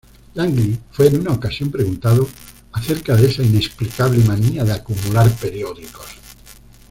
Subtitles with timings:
[0.33, 2.27] Langley fue en una ocasión preguntado
[2.71, 6.07] acerca de esa inexplicable manía de acumular periódicos.